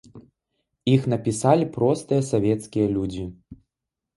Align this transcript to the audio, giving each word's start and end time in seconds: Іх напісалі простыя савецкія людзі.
Іх 0.93 1.01
напісалі 1.13 1.67
простыя 1.75 2.21
савецкія 2.31 2.87
людзі. 2.95 3.25